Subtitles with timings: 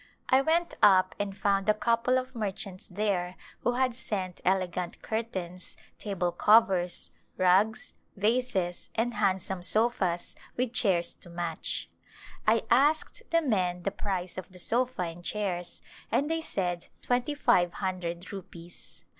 [0.29, 5.77] I went up and found a couple of merchants there who had sent elegant curtains,
[5.99, 11.87] table covers, rugs, vases, and handsome sofas with chairs to match.
[12.47, 16.31] I asked the In the Mountains men the price of the sofa and chairs and
[16.31, 19.03] they said twenty five hundred rupees.